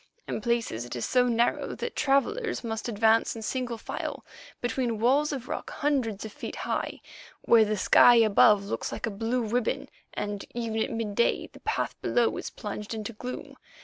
[0.27, 4.25] In places it is so narrow that travellers must advance in single file
[4.59, 7.01] between walls of rock hundreds of feet high,
[7.41, 11.93] where the sky above looks like a blue ribbon, and even at midday the path
[12.01, 13.53] below is plunged in gloom.